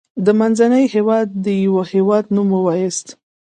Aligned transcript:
د 0.25 0.27
منځني 0.39 0.83
هيواد 0.95 1.27
دیوه 1.45 1.83
هیواد 1.93 2.25
نوم 2.35 2.49
ووایاست. 2.53 3.07